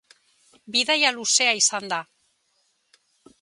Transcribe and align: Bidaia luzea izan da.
Bidaia 0.75 1.11
luzea 1.17 1.53
izan 1.59 1.93
da. 1.93 2.01